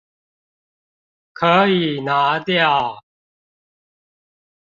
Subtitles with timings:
[1.31, 3.03] 可以拿掉